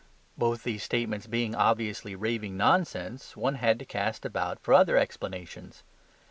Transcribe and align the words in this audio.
Both 0.35 0.63
these 0.63 0.81
statements 0.81 1.27
being 1.27 1.53
obviously 1.53 2.15
raving 2.15 2.57
nonsense, 2.57 3.37
one 3.37 3.53
had 3.53 3.77
to 3.77 3.85
cast 3.85 4.25
about 4.25 4.57
for 4.59 4.73
other 4.73 4.97
explanations. 4.97 5.83